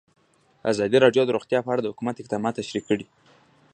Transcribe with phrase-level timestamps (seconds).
[0.71, 3.05] ازادي راډیو د روغتیا په اړه د حکومت اقدامات تشریح کړي.